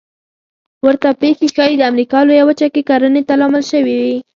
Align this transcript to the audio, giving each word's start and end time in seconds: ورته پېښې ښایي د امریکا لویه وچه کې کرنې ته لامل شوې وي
ورته 0.85 1.09
پېښې 1.21 1.47
ښایي 1.55 1.75
د 1.77 1.81
امریکا 1.91 2.19
لویه 2.27 2.43
وچه 2.49 2.67
کې 2.73 2.81
کرنې 2.89 3.21
ته 3.27 3.33
لامل 3.41 3.63
شوې 3.71 3.95
وي 4.05 4.15